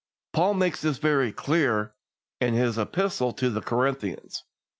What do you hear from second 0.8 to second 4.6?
this point very clear in his Epistle to the Corinthians.